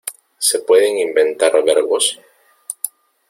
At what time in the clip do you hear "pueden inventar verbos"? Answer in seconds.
0.67-2.17